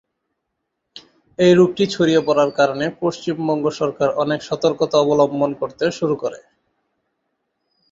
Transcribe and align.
এই 1.39 1.53
রোগটি 1.55 1.83
ছড়িয়ে 1.87 2.21
পড়ার 2.27 2.51
কারণে 2.59 2.85
পশ্চিমবঙ্গ 3.01 3.65
সরকার 3.79 4.09
অনেক 4.23 4.39
সতর্কতা 4.49 4.95
অবলম্বন 4.99 5.51
করতে 5.61 5.85
শুরু 5.99 6.15
করে। 6.23 6.39